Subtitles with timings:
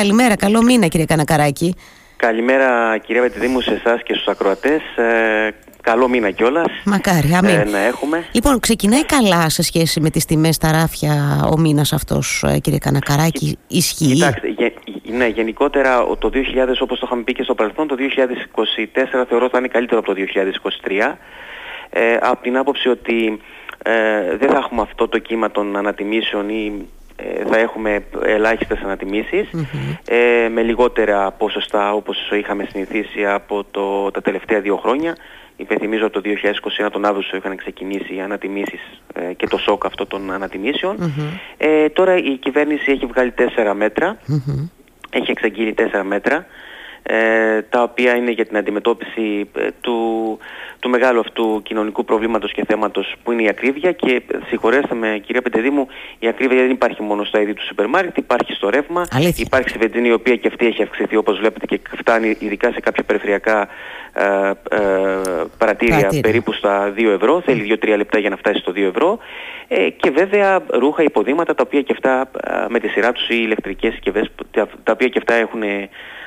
[0.00, 1.74] Καλημέρα, καλό μήνα κύριε Κανακαράκη.
[2.16, 4.80] Καλημέρα κυρία Βετιδήμου σε εσάς και στους ακροατές.
[4.96, 6.66] Ε, καλό μήνα κιόλας.
[6.84, 7.50] Μακάρι, αμήν.
[7.50, 8.24] Ε, να έχουμε.
[8.32, 12.78] Λοιπόν, ξεκινάει καλά σε σχέση με τις τιμές στα ράφια ο μήνας αυτός, ε, κύριε
[12.78, 14.72] Κανακαράκη; Ισχύει; Κοιτάξτε, γε,
[15.16, 19.58] ναι, γενικότερα το 2000 όπως το είχαμε πει και στο παρελθόν, το 2024 θεωρώ θα
[19.58, 21.18] είναι καλύτερο από το 2023.
[21.90, 23.40] Ε, από την άποψη ότι
[23.82, 26.95] ε, δεν θα έχουμε αυτό το κύμα των ανατιμήσεων ή ε,
[27.50, 28.80] θα έχουμε ελάχιστες
[30.08, 35.16] ε, με λιγότερα ποσοστά όπως είχαμε συνηθίσει από το, τα τελευταία δύο χρόνια.
[35.56, 36.30] Υπενθυμίζω ότι το
[36.86, 38.80] 2021 τον Αύγουστο είχαν ξεκινήσει οι ανατιμήσεις
[39.14, 40.96] ε, και το σοκ αυτό των ανατιμήσεων.
[41.92, 43.74] τώρα η κυβέρνηση έχει βγάλει τέσσερα
[45.10, 46.36] έχει εξαγγείλει τέσσερα μέτρα.
[46.36, 46.46] ε,
[47.68, 50.38] τα οποία είναι για την αντιμετώπιση ε, του,
[50.80, 53.92] του μεγάλου αυτού κοινωνικού προβλήματος και θέματος που είναι η ακρίβεια.
[53.92, 55.86] Και συγχωρέστε με κυρία Πεντεδήμου
[56.18, 59.44] η ακρίβεια δεν υπάρχει μόνο στα είδη του σούπερ μάρκετ, υπάρχει στο ρεύμα, Αλήθεια.
[59.46, 62.80] υπάρχει στη βενζίνη η οποία και αυτή έχει αυξηθεί όπως βλέπετε και φτάνει ειδικά σε
[62.80, 63.68] κάποια περιφερειακά
[64.12, 64.78] ε, ε,
[65.58, 69.18] παρατήρια περίπου στα 2 ευρώ, θέλει 2-3 λεπτά για να φτάσει στο 2 ευρώ.
[69.68, 72.30] Ε, και βέβαια ρούχα, υποδήματα τα οποία και αυτά
[72.68, 74.30] με τη σειρά τους οι ηλεκτρικές συσκευές
[74.82, 75.62] τα οποία και αυτά έχουν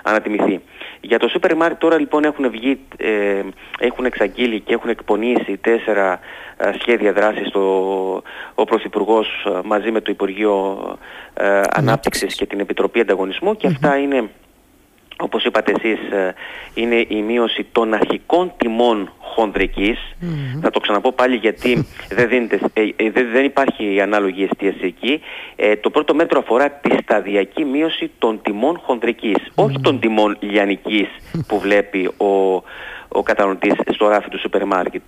[0.03, 0.61] ανατιμηθεί.
[1.01, 3.41] Για το σούπερ μάρκετ τώρα λοιπόν έχουν βγει, ε,
[3.79, 6.19] έχουν εξαγγείλει και έχουν εκπονήσει τέσσερα
[6.57, 8.23] ε, σχέδια δράσης στο,
[8.55, 10.77] ο Πρωθυπουργός ε, μαζί με το Υπουργείο
[11.33, 12.35] ε, Ανάπτυξης.
[12.35, 14.29] Και την Επιτροπή Ανταγωνισμού και αυτά είναι
[15.21, 15.99] όπως είπατε εσείς,
[16.73, 19.11] είναι η μείωση των αρχικών τιμών
[20.61, 22.59] Θα το ξαναπώ πάλι γιατί δεν, δίνεται,
[23.33, 25.21] δεν, υπάρχει ανάλογη εστίαση εκεί.
[25.81, 28.81] το πρώτο μέτρο αφορά τη σταδιακή μείωση των τιμών
[29.55, 31.07] όχι των τιμών λιανικής
[31.47, 32.63] που βλέπει ο,
[33.09, 35.01] ο καταναλωτής στο ράφι του σούπερ μάρκετ.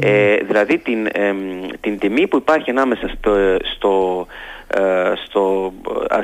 [0.00, 1.08] Ε, δηλαδή την,
[1.80, 4.26] την τιμή που υπάρχει ανάμεσα στο, στο,
[4.74, 5.72] ε, στο,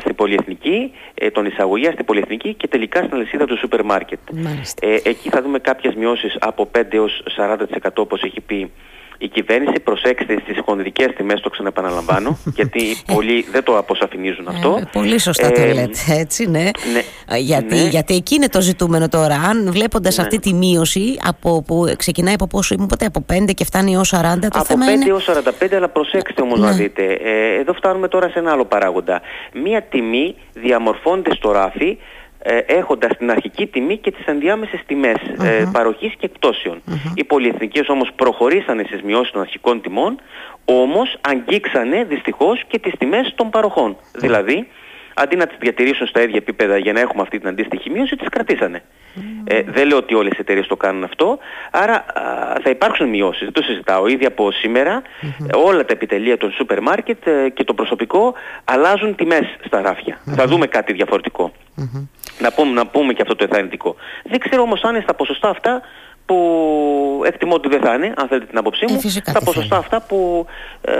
[0.00, 4.18] στην πολυεθνική, ε, τον εισαγωγή στην πολυεθνική και τελικά στην αλυσίδα του σούπερ μάρκετ.
[4.80, 8.70] Ε, εκεί θα δούμε κάποιες μειώσεις από 5 έως 40% όπως έχει πει
[9.24, 14.78] η κυβέρνηση προσέξτε στις χονδρικές τιμές, το ξαναπαναλαμβάνω, γιατί πολλοί δεν το αποσαφηνίζουν αυτό.
[14.80, 16.70] Ε, πολύ σωστά το λέτε, έτσι, ναι.
[16.92, 17.88] ναι γιατί, ναι.
[17.88, 19.34] γιατί εκεί είναι το ζητούμενο τώρα.
[19.34, 20.22] Αν βλέποντας ναι.
[20.22, 24.14] αυτή τη μείωση από, που ξεκινάει από πόσο ήμουν ποτέ, από 5 και φτάνει έως
[24.14, 25.04] 40, το από θέμα 5 είναι...
[25.08, 25.30] έως
[25.62, 27.02] 45, αλλά προσέξτε όμως να δείτε.
[27.04, 29.20] Ε, εδώ φτάνουμε τώρα σε ένα άλλο παράγοντα.
[29.64, 31.96] Μία τιμή διαμορφώνεται στο ράφι ε,
[32.66, 34.80] έχοντας την αρχική τιμή και τις ενδιάμεσες
[35.40, 36.82] ε, παροχής και εκπτώσεων.
[37.14, 40.20] Οι πολυεθνικές όμως προχωρήσανε στις μειώσεις των αρχικών τιμών,
[40.64, 43.96] όμως αγγίξανε δυστυχώς και τις τιμές των παροχών.
[44.14, 44.68] Δηλαδή,
[45.14, 48.28] αντί να τις διατηρήσουν στα ίδια επίπεδα για να έχουμε αυτή την αντίστοιχη μείωση, τις
[48.28, 48.82] κρατήσανε.
[49.44, 51.38] Ε, δεν λέω ότι όλες οι εταιρείες το κάνουν αυτό,
[51.70, 52.04] άρα
[52.62, 54.06] θα υπάρξουν μειώσεις, δεν το συζητάω.
[54.06, 54.48] Ήδη από
[55.64, 58.34] όλα τα επιτελεία των σούπερ μάρκετ και το προσωπικό
[58.64, 60.20] αλλάζουν τιμές στα ράφια.
[60.24, 61.52] Θα δούμε κάτι διαφορετικό.
[62.38, 63.96] Να πούμε, να πούμε και αυτό το εθαρρυντικό.
[64.24, 65.82] Δεν ξέρω όμως αν είναι στα ποσοστά αυτά
[66.26, 70.00] που εκτιμώ ότι δεν θα είναι, αν θέλετε την άποψή μου, ε, τα ποσοστά αυτά
[70.00, 70.46] που
[70.80, 70.92] ε,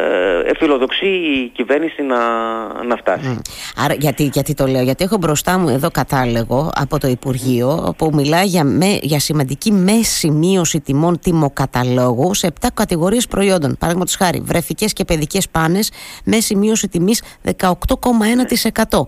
[0.59, 2.17] φιλοδοξεί η κυβέρνηση να,
[2.85, 3.41] να φτάσει.
[3.77, 8.11] Άρα γιατί, γιατί το λέω, γιατί έχω μπροστά μου εδώ κατάλογο από το Υπουργείο που
[8.15, 13.77] μιλάει για, με, για σημαντική μέση μείωση τιμών τιμοκαταλόγου σε 7 κατηγορίες προϊόντων.
[13.79, 15.91] Παράδειγμα χάρη, βρεφικές και παιδικές πάνες,
[16.25, 19.07] μέση μείωση τιμής 18,1%.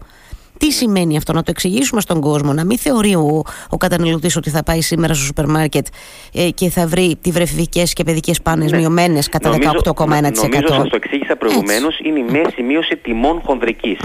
[0.58, 4.50] Τι σημαίνει αυτό, να το εξηγήσουμε στον κόσμο, να μην θεωρεί ο, ο καταναλωτής ότι
[4.50, 5.86] θα πάει σήμερα στο σούπερ μάρκετ
[6.34, 8.78] ε, και θα βρει τι βρεφικέ και παιδικές πάνες ναι.
[8.78, 9.96] μειωμένες κατά 18,1%.
[10.06, 13.98] Νομίζω σα το εξήγησα προηγουμένως, είναι η μέση μείωση τιμών χονδρικής.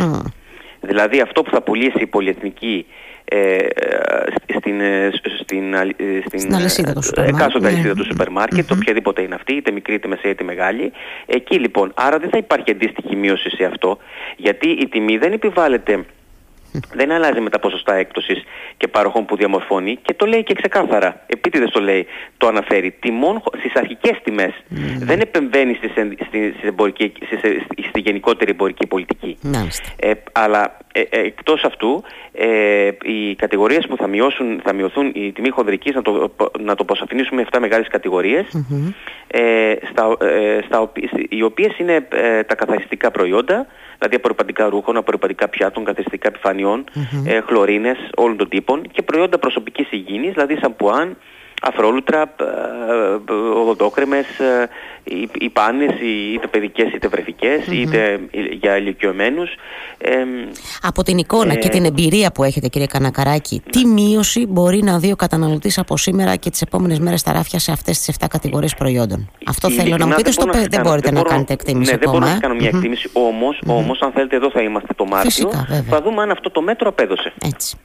[0.82, 2.86] Δηλαδή αυτό που θα πουλήσει η πολυεθνική
[3.26, 3.68] ε,
[4.58, 5.10] στην, ε,
[5.42, 9.72] στην, ε, στην, στην αλυσίδα του σούπερ μάρκετ, του σούπερ μάρκετ οποιαδήποτε είναι αυτή, είτε
[9.72, 10.92] μικρή, είτε μεσαία, είτε μεγάλη.
[11.26, 13.98] Εκεί λοιπόν, άρα δεν θα υπάρχει αντίστοιχη μείωση σε αυτό,
[14.38, 16.06] γιατί η τιμή δεν επιβάλλεται
[16.94, 18.44] δεν αλλάζει με τα ποσοστά έκπτωσης
[18.78, 21.24] και παροχών που διαμορφώνει και το λέει και ξεκάθαρα.
[21.26, 22.06] Επίτηδες το λέει,
[22.38, 22.92] το αναφέρει.
[22.92, 24.54] Τιμών στις αρχικές τιμές.
[25.00, 26.54] Δεν επεμβαίνει στις, στις,
[27.26, 29.38] στις, στη γενικότερη εμπορική πολιτική.
[29.96, 35.32] Ε, αλλά ε, ε, εκτός αυτού, ε, οι κατηγορίες που θα, μειώσουν, θα μειωθούν η
[35.32, 37.88] τιμή χονδρικής, να το, να το αποσαφηνίσουμε 7 μεγάλες
[39.28, 40.92] ε, στα, ε, στα,
[41.30, 43.68] οι οποίες είναι ε, τα καθαριστικά προϊόντα,
[44.02, 47.28] δηλαδή απορριπαντικά ρούχων, απορριπαντικά πιάτων, καθαριστικά επιφανειών, mm-hmm.
[47.28, 51.18] ε, χλωρίνες όλων των τύπων και προϊόντα προσωπικής υγιεινής, δηλαδή σαμπουάν,
[51.62, 52.34] αφρόλουτρα,
[53.56, 54.26] οδοντόκρεμες,
[55.12, 55.92] οι, οι πάνες,
[56.34, 57.10] είτε παιδικές είτε
[57.72, 58.20] είτε
[58.60, 59.50] για ηλικιωμένους.
[60.82, 65.12] Από την εικόνα και την εμπειρία που έχετε κύριε Κανακαράκη, τι μείωση μπορεί να δει
[65.12, 68.76] ο καταναλωτής από σήμερα και τις επόμενες μέρες στα ράφια σε αυτές τις 7 κατηγορίες
[68.76, 72.12] προϊόντων; Αυτό θέλω να μου πείτε, στο δεν, δεν μπορείτε να κάνετε εκτίμηση ναι, ακόμα.
[72.12, 75.50] Δεν μπορώ να κάνω μια εκτίμηση, όμως, όμως αν θέλετε εδώ θα είμαστε το Μάρτιο,
[75.90, 77.34] θα δούμε αν αυτό το μέτρο απέδωσε.
[77.46, 77.78] Έτσι.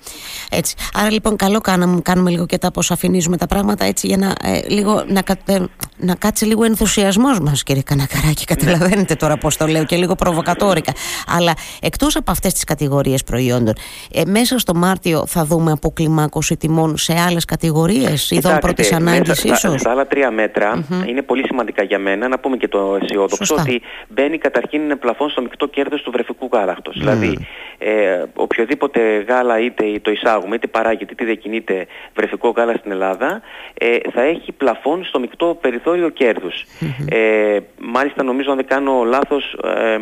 [0.50, 0.74] έτσι.
[0.94, 4.60] Άρα λοιπόν καλό κάναμε, κάνουμε λίγο και τα αποσαφηνίζουμε τα πράγματα έτσι για να, ε,
[4.68, 5.58] λίγο, να, ε,
[5.96, 8.44] να κάτσει λίγο ενθουσιασμός μας, κύριε Κανακαράκη.
[8.48, 8.56] Ναι.
[8.56, 10.92] Καταλαβαίνετε τώρα πώς το λέω και λίγο προβοκατόρικα.
[11.36, 13.74] Αλλά εκτός από αυτές τις κατηγορίες προϊόντων,
[14.12, 19.80] ε, μέσα στο Μάρτιο θα δούμε αποκλιμάκωση τιμών σε άλλες κατηγορίες, ειδών πρώτης ανάγκης ίσως;
[19.80, 20.30] Στα άλλα τρία
[21.06, 25.30] είναι πολύ σημαντικά για μένα να πούμε και το αισιόδοξο ότι μπαίνει καταρχήν ένα πλαφόν
[25.30, 26.98] στο μεικτό κέρδος του βρεφικού γάλακτος.
[26.98, 27.38] Δηλαδή,
[27.78, 33.40] ε, οποιοδήποτε γάλα είτε το εισάγουμε, είτε παράγεται, είτε διακινείται βρεφικό γάλα στην Ελλάδα,
[33.74, 36.10] ε, θα έχει πλαφόν στο μεικτό περιθώριο
[37.08, 39.98] ε, μάλιστα νομίζω αν δεν κάνω λάθος ε,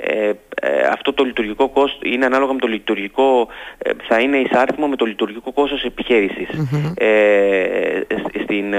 [0.00, 3.48] ε, ε, αυτό το λειτουργικό κόστος είναι ανάλογα με το λειτουργικό,
[3.78, 6.48] ε, θα είναι εισάρθμο με το λειτουργικό κόστος επιχείρησης.
[6.94, 8.00] Ε,
[8.42, 8.74] στην,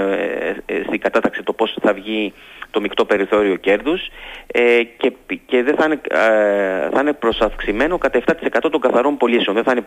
[0.88, 2.34] στην κατάταξη το πώς θα βγει
[2.72, 4.10] το μεικτό περιθώριο κέρδους
[4.98, 5.14] και,
[5.46, 6.00] και δεν θα είναι,
[6.92, 9.84] θα είναι προσαυξημένο κατά 7% των καθαρών πωλήσεων, δεν θα είναι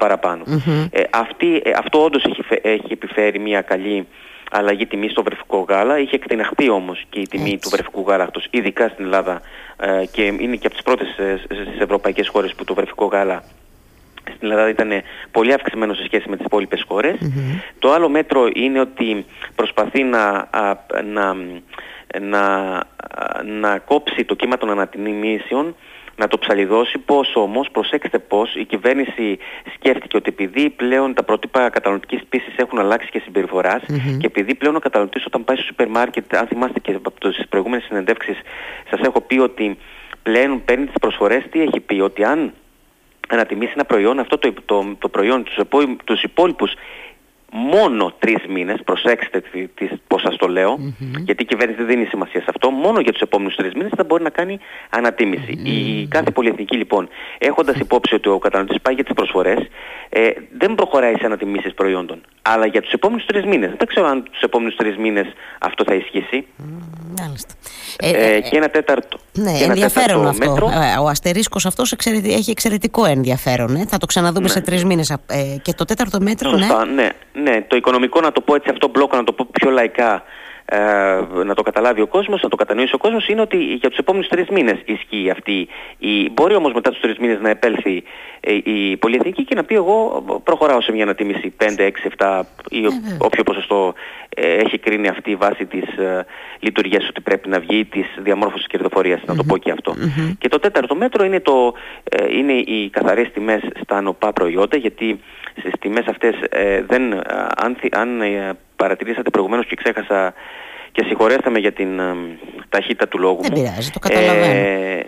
[1.11, 4.07] αυτή, αυτό όντως έχει, έχει επιφέρει μια καλή
[4.53, 5.99] αλλαγή τιμή στο βρεφικό γάλα.
[5.99, 9.41] Είχε εκτεναχθεί όμως και η τιμή του βρεφικού γάλακτος, ειδικά στην Ελλάδα
[9.77, 13.43] ε, και είναι και από τις πρώτες ε, στις ευρωπαϊκές χώρες που το βρεφικό γάλα
[14.37, 14.91] στην Ελλάδα ήταν
[15.31, 16.85] πολύ αυξημένο σε σχέση με τις υπόλοιπες
[17.79, 20.49] Το άλλο μέτρο είναι ότι προσπαθεί να,
[21.05, 21.35] να,
[22.21, 22.73] να,
[23.45, 25.75] να κόψει το κύμα των ανατιμήσεων
[26.17, 26.99] να το ψαλιδώσει.
[26.99, 29.39] Πώς όμως, προσέξτε πώς, η κυβέρνηση
[29.75, 33.83] σκέφτηκε ότι επειδή πλέον τα πρότυπα καταναλωτικής πίστης έχουν αλλάξει και συμπεριφοράς
[34.19, 37.47] και επειδή πλέον ο καταναλωτής όταν πάει στο σούπερ μάρκετ, αν θυμάστε και από τις
[37.49, 38.39] προηγούμενες συνεντεύξεις
[38.91, 39.77] σας έχω πει ότι
[40.23, 42.53] πλέον παίρνει τις προσφορές, τι έχει πει, ότι αν
[43.29, 45.57] ανατιμήσει ένα προϊόν, αυτό το, το, το προϊόν τους,
[46.05, 46.73] τους υπόλοιπους
[47.55, 49.43] μόνο τρεις μήνες, προσέξτε
[50.07, 50.79] πώς σας το λέω,
[51.25, 54.05] γιατί η κυβέρνηση δεν δίνει σημασία σε αυτό, μόνο για τους επόμενους τρεις μήνες θα
[54.05, 54.59] μπορεί να κάνει
[55.71, 57.09] Η κάθε πολυεθνική λοιπόν,
[57.39, 59.59] έχοντας υπόψη ότι ο καταναλωτής πάει για τις προσφορές,
[60.09, 62.21] ε, δεν προχωράει σε ανατιμήσεις προϊόντων.
[62.43, 63.73] Αλλά για τους επόμενους τρεις μήνες.
[63.77, 65.27] Δεν ξέρω αν τους επόμενους τρεις μήνες
[65.59, 66.47] αυτό θα ισχύσει.
[67.27, 67.55] Μάλιστα.
[67.99, 69.19] Ε, ε, και ένα τέταρτο.
[69.33, 70.51] Ναι, ένα ενδιαφέρον αυτό.
[70.51, 70.67] Μέτρο.
[70.67, 71.93] Ε, ο αστερίσκος αυτός
[72.25, 73.75] έχει εξαιρετικό ενδιαφέρον.
[73.75, 73.85] Ε.
[73.89, 74.53] Θα το ξαναδούμε ναι.
[74.53, 75.11] σε τρεις μήνες.
[75.11, 76.93] Ε, και το τέταρτο μέτρο, Σωστά, ναι.
[76.93, 77.11] ναι.
[77.33, 80.23] Ναι, το οικονομικό να το πω έτσι αυτό μπλοκ, να το πω πιο λαϊκά,
[80.65, 80.79] ε,
[81.45, 84.29] να το καταλάβει ο κόσμος, να το κατανοήσει ο κόσμος, είναι ότι για τους επόμενους
[84.29, 85.69] τρεις μήνες ισχύει αυτή.
[85.99, 88.03] Η, μπορεί όμως μετά τους τρεις μήνες να επέλθει
[88.41, 92.81] ε, η πολυεθνική και να πει εγώ προχωράω σε μια ανατίμηση 5, 6, 7 ή
[93.19, 96.27] όποιο ποσοστό ε, έχει κρίνει αυτή η βάση της ε,
[96.59, 99.95] λειτουργίας ότι πρέπει να βγει, της διαμόρφωσης κερδοφορίας, να το πω και αυτό.
[100.39, 101.75] Και το τέταρτο μέτρο είναι, το,
[102.05, 105.21] ε, είναι οι καθαρές τιμές στα νοπά προϊόντα, γιατί
[105.59, 107.03] στις τιμές αυτές ε, δεν,
[107.57, 108.09] αν, αν
[108.77, 110.35] παρατηρήσατε προηγουμένως και ξέχασα
[110.93, 112.01] και συγχωρέστε με για την
[112.69, 114.61] ταχύτητα του λόγου Δεν πειράζει, το καταλαβαίνω.
[114.61, 115.07] Ε,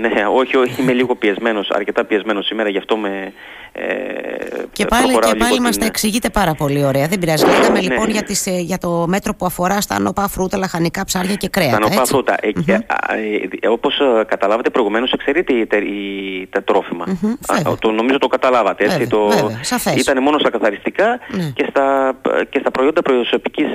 [0.00, 3.32] ναι, όχι, όχι, είμαι λίγο πιεσμένος, αρκετά πιεσμένος σήμερα, γι' αυτό με,
[3.78, 7.06] ε, και πάλι, και πάλι μας τα εξηγείτε πάρα πολύ ωραία.
[7.06, 7.46] Δεν πειράζει.
[7.46, 7.80] Λέγαμε ναι.
[7.80, 11.48] λοιπόν για, τις, ε, για το μέτρο που αφορά στα νοπά φρούτα, λαχανικά, ψάρια και
[11.48, 11.68] κρέα.
[11.68, 12.36] Στα νοπά φρούτα.
[12.40, 12.50] Ε,
[13.60, 17.04] ε, όπως καταλάβατε προηγουμένως, εξαιρείται η, η, τα τρόφιμα.
[17.78, 18.84] το, νομίζω το καταλάβατε.
[18.84, 21.52] Έτσι, βέβαια, το, βέβαια, ήταν μόνο στα καθαριστικά ναι.
[21.54, 22.16] και, στα,
[22.48, 23.68] και στα προϊόντα προσωπικής,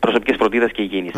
[0.00, 1.14] προσωπικής φροντίδας και υγιεινης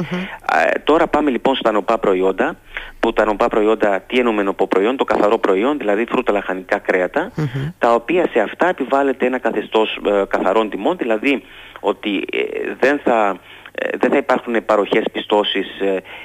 [0.84, 2.56] τώρα πάμε λοιπόν στα νοπά προϊόντα
[3.00, 7.32] που τα νοπά προϊόντα, τι εννοούμε νοπό προϊόν, το καθαρό προϊόν, δηλαδή φρούτα, λαχανικά, κρέατα,
[7.78, 11.42] τα οποία σε αυτά επιβάλλεται ένα καθεστώς ε, καθαρών τιμών, δηλαδή
[11.80, 12.40] ότι ε,
[12.80, 13.38] δεν θα
[13.72, 15.66] ε, δεν θα υπάρχουν παροχές πιστώσεις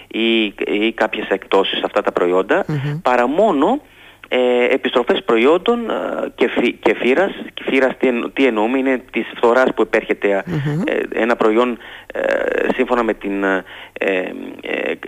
[0.08, 2.66] ή, ή κάποιες εκτόσεις σε αυτά τα προϊόντα,
[3.02, 3.82] παρά μόνο
[4.36, 5.94] ε, επιστροφές προϊόντων ε,
[6.36, 7.32] και, φύ, και φύρας.
[7.54, 10.44] Και φύρας τι, τι εννοούμε, είναι της φθοράς που επερχεται
[10.86, 11.78] ε, ένα προϊόν
[12.14, 13.32] ε, σύμφωνα με την,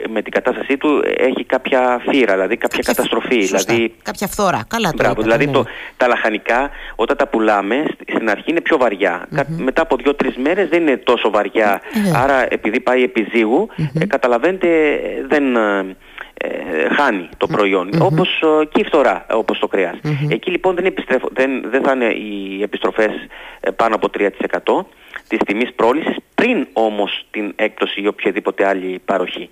[0.10, 3.46] με την κατάστασή του έχει κάποια φύρα, δηλαδή κάποια καταστροφή.
[3.46, 5.66] Δηλαδή, κάποια φθορά, καλά το μπράβο, Δηλαδή το,
[5.98, 9.28] τα λαχανικά όταν τα πουλάμε στην αρχή είναι πιο βαριά.
[9.48, 11.82] Μετά από δύο-τρεις μέρες δεν είναι τόσο βαριά.
[12.24, 13.68] Άρα επειδή πάει επιζύγου,
[14.08, 14.70] καταλαβαίνετε
[15.28, 15.44] δεν
[16.38, 18.02] ε, χάνει το προϊόν, mm-hmm.
[18.02, 19.98] όπως ε, και η φθορά, όπως το κρεας
[20.30, 20.94] Εκεί λοιπόν δεν,
[21.34, 23.12] δεν, δεν θα είναι οι επιστροφές
[23.60, 24.86] ε, πάνω από 3%
[25.28, 29.50] της τιμής πρόλησης, πριν όμως την έκπτωση ή οποιαδήποτε άλλη παροχή.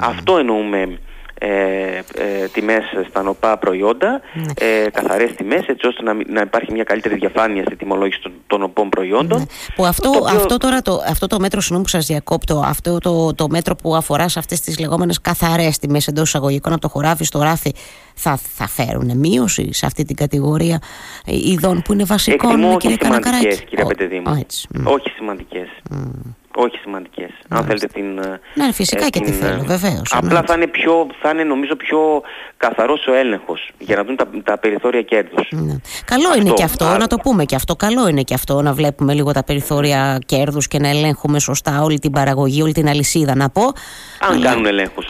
[0.00, 0.98] Αυτό εννοούμε
[1.44, 4.66] ε, ε, τιμές στα νοπά προϊόντα, ναι.
[4.66, 8.60] ε, καθαρές τιμές έτσι ώστε να, να υπάρχει μια καλύτερη διαφάνεια στη τιμολόγηση των, των
[8.60, 9.38] νοπών προϊόντων.
[9.38, 9.44] Ναι.
[9.74, 13.34] Που αυτό, το αυτό τώρα το, αυτό το μέτρο, συγγνώμη που σας διακόπτω, αυτό το,
[13.34, 17.24] το μέτρο που αφορά σε αυτές τις λεγόμενες καθαρές τιμές εντός εισαγωγικών από το χωράφι
[17.24, 17.72] στο ράφι
[18.14, 20.82] θα, θα φέρουν μείωση σε αυτή την κατηγορία
[21.24, 23.64] ειδών που είναι βασικών, Εκτιμώ κύριε Κανακαράκη.
[23.64, 24.44] Κύριε Πετεδήμου.
[24.84, 25.68] Όχι σημαντικές.
[26.54, 27.30] Όχι σημαντικές.
[27.48, 28.06] Αν θέλετε την.
[28.54, 30.10] Ναι, φυσικά ε, και την, τη θέλω, βεβαίως.
[30.10, 32.22] Απλά θα είναι, πιο, θα είναι νομίζω πιο
[32.56, 35.48] καθαρός ο έλεγχος για να δουν τα, τα περιθώρια κέρδους.
[35.50, 35.76] Ναι.
[36.04, 37.76] Καλό αυτό, είναι και αυτό, να το πούμε και αυτό.
[37.76, 41.98] Καλό είναι και αυτό να βλέπουμε λίγο τα περιθώρια κέρδους και να ελέγχουμε σωστά όλη
[41.98, 43.34] την παραγωγή, όλη την αλυσίδα.
[43.34, 43.62] Να πω.
[44.18, 44.48] Αν αλλά...
[44.48, 45.06] κάνουν ελέγχους.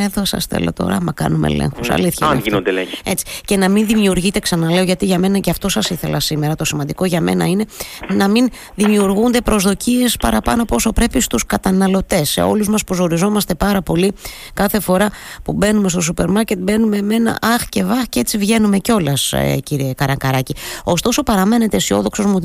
[0.00, 1.88] Ε, εδώ σας θέλω τώρα, άμα κάνουμε ελέγχους.
[1.88, 1.92] Mm.
[1.92, 2.26] Αλήθεια.
[2.26, 2.96] Αν γίνονται ελέγχοι.
[3.04, 3.24] Έτσι.
[3.44, 6.54] Και να μην δημιουργείται, ξαναλέω, γιατί για μένα και αυτό σας ήθελα σήμερα.
[6.54, 7.64] Το σημαντικό για μένα είναι
[8.08, 12.30] να μην δημιουργούνται προσδοκίες παραπάνω από όσο πρέπει στους καταναλωτές.
[12.30, 14.12] Σε όλους μας που ζοριζόμαστε πάρα πολύ
[14.54, 15.10] κάθε φορά
[15.42, 19.32] που μπαίνουμε στο σούπερ μάρκετ, μπαίνουμε με ένα αχ και βαχ και έτσι βγαίνουμε κιόλας,
[19.32, 20.54] ε, κύριε Καρακαράκη.
[20.84, 22.40] Ωστόσο, παραμένετε αισιόδοξος, μου,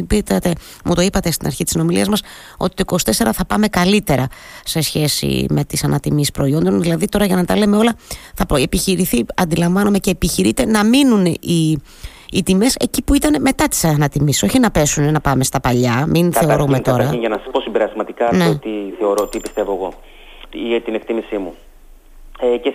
[0.85, 2.21] μου το είπατε στην αρχή της συνομιλίας μας,
[2.57, 4.27] ότι το 24 θα πάμε καλύτερα
[4.63, 6.81] σε σχέση με τις ανατιμήσεις προϊόντων.
[6.81, 7.95] Δηλαδή, τώρα για να τα λέμε όλα,
[8.33, 11.81] θα επιχειρηθεί, αντιλαμβάνομαι και επιχειρείται να μείνουν οι
[12.31, 14.43] οι τιμές εκεί που ήταν μετά τις ανατιμήσεις.
[14.43, 16.05] Όχι να πέσουν, να πάμε στα παλιά.
[16.07, 16.97] Μην θεωρούμε τώρα.
[16.97, 18.45] Καταρχήν, για να σας πω συμπερασματικά ναι.
[18.45, 18.69] το τι
[18.99, 19.93] θεωρώ, τι πιστεύω εγώ
[20.51, 21.53] ή την εκτίμησή μου.
[22.41, 22.73] Ε, και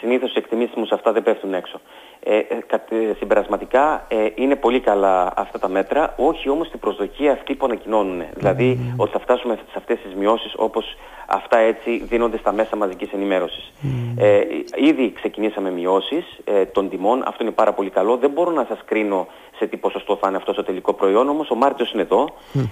[0.00, 1.80] συνήθως οι εκτιμήσεις μου σε αυτά δεν πέφτουν έξω.
[2.20, 7.54] Ε, ε, συμπερασματικά ε, είναι πολύ καλά αυτά τα μέτρα, όχι όμως την προσδοκία αυτή
[7.54, 8.22] που ανακοινώνουν.
[8.34, 8.94] Δηλαδή mm.
[8.96, 10.96] ότι θα φτάσουμε σε αυτές τις μειώσεις όπως
[11.26, 13.72] αυτά έτσι δίνονται στα μέσα μαζικής ενημέρωσης.
[13.82, 13.86] Mm.
[14.18, 14.40] Ε,
[14.74, 18.16] ήδη ξεκινήσαμε μειώσεις ε, των τιμών, αυτό είναι πάρα πολύ καλό.
[18.16, 19.26] Δεν μπορώ να σας κρίνω
[19.58, 22.28] σε τι ποσοστό θα είναι αυτό το τελικό προϊόν, όμως ο Μάρτιος είναι εδώ,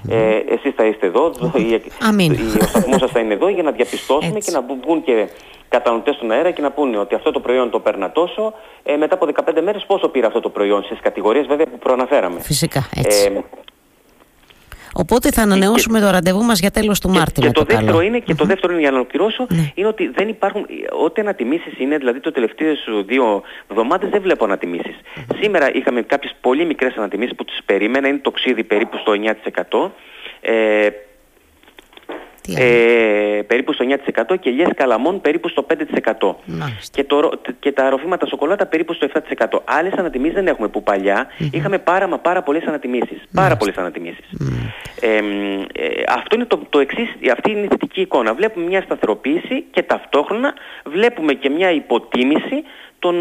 [0.08, 1.24] ε, εσείς θα είστε εδώ,
[2.62, 5.28] ο σταθμός σας θα είναι εδώ για να διαπιστώσουμε και να βγουν και
[5.72, 9.14] κατανοητές στον αέρα και να πούνε ότι αυτό το προϊόν το παίρνα τόσο, ε, μετά
[9.14, 12.40] από 15 μέρες πόσο πήρε αυτό το προϊόν, στις κατηγορίες βέβαια που προαναφέραμε.
[12.40, 13.32] Φυσικά, έτσι.
[13.36, 13.40] Ε,
[14.94, 17.40] Οπότε θα ανανεώσουμε το ραντεβού μας για τέλος του Μάρτη.
[17.40, 19.72] Και, το, δεύτερο είναι, και το δεύτερο είναι για να ολοκληρώσω, ναι.
[19.74, 20.66] είναι ότι δεν υπάρχουν,
[21.04, 24.96] ό,τι ανατιμήσεις είναι, δηλαδή το τελευταίο σου δύο εβδομάδες δεν βλέπω ανατιμήσεις.
[25.40, 29.90] Σήμερα είχαμε κάποιες πολύ μικρές ανατιμήσεις που τις περίμενα, είναι το ξύδι περίπου στο 9%.
[30.40, 30.88] Ε,
[32.48, 33.84] ε, περίπου στο
[34.32, 35.66] 9% και ελιές καλαμών περίπου στο
[36.18, 36.34] 5%
[36.90, 39.08] και, το, και τα ροφήματα σοκολάτα περίπου στο
[39.38, 39.60] 7%.
[39.64, 43.22] Άλλες ανατιμήσεις δεν έχουμε που παλια είχαμε πάρα μα πάρα πολλές ανατιμήσεις.
[43.34, 44.26] Πάρα πολλές ανατιμήσεις.
[45.00, 48.34] Ε, ε, αυτό είναι το, το εξής, αυτή είναι η θετική εικόνα.
[48.34, 52.62] Βλέπουμε μια σταθεροποίηση και ταυτόχρονα βλέπουμε και μια υποτίμηση
[53.02, 53.14] των,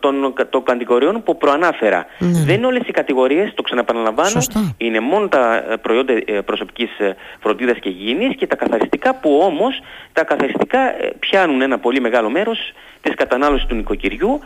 [0.00, 2.06] των, των κατηγοριών που προανάφερα.
[2.18, 2.44] Ναι.
[2.44, 4.40] Δεν είναι όλες οι κατηγορίες, το ξαναπαναλαμβάνω,
[4.76, 9.40] είναι μόνο τα ε, προϊόντα ε, προσωπικής ε, φροντίδας και υγιεινής και τα καθαριστικά που
[9.42, 9.80] όμως
[10.12, 10.78] τα καθαριστικά
[11.18, 14.40] πιάνουν ένα πολύ μεγάλο μέρος της κατανάλωσης του νοικοκυριού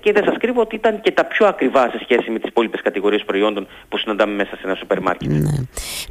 [0.00, 2.80] και δεν σας κρύβω ότι ήταν και τα πιο ακριβά σε σχέση με τις υπόλοιπες
[2.82, 5.30] κατηγορίες προϊόντων που συναντάμε μέσα σε ένα σούπερ μάρκετ.
[5.30, 5.50] Ναι.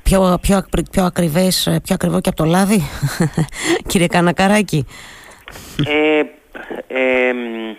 [0.03, 2.81] Πιο, πιο, πιο, ακριβές, πιο ακριβό και από το λάδι,
[3.89, 4.85] κύριε Κανακαράκη.
[5.85, 6.21] Ε,
[6.87, 7.31] ε,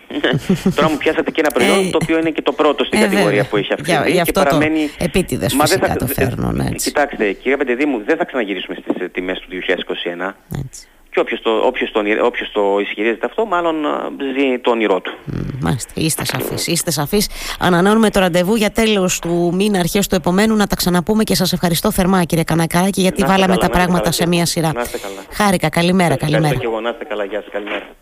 [0.77, 3.03] τώρα μου πιάσατε και ένα προϊόν ε, το οποίο είναι και το πρώτο στην ε,
[3.03, 4.87] κατηγορία που έχει αυξηθεί για, και παραμένει...
[4.99, 6.89] Το επίτηδες Μα φυσικά θα, το φέρνω, ναι, έτσι.
[6.89, 9.49] Κοιτάξτε, κύριε Πεντεδήμου, δεν θα ξαναγυρίσουμε στις τιμές του
[10.21, 10.33] 2021.
[10.67, 10.87] Έτσι.
[11.11, 13.77] Και όποιος το, όποιος, το, όποιος το ισχυρίζεται αυτό, μάλλον
[14.37, 15.13] ζει το όνειρό του.
[15.61, 16.67] μάλιστα, είστε σαφείς.
[16.67, 17.29] Είστε σαφείς.
[17.59, 21.53] Ανανεώνουμε το ραντεβού για τέλος του μήνα, αρχές του επομένου, να τα ξαναπούμε και σας
[21.53, 24.73] ευχαριστώ θερμά κύριε Κανακαράκη, γιατί βάλαμε τα πράγματα σε μία σειρά.
[24.73, 25.21] Να είστε καλά.
[25.31, 26.17] Χάρηκα, καλημέρα.
[26.17, 26.55] καλημέρα.
[26.55, 27.95] και εγώ, να είστε καλά, γεια σας, καλημέρα.